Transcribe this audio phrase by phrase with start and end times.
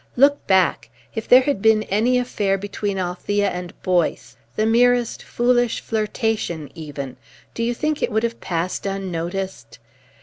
[0.15, 0.89] Look back.
[1.13, 7.17] If there had been any affair between Althea and Boyce, the merest foolish flirtation, even,
[7.53, 9.77] do you think it would have passed unnoticed?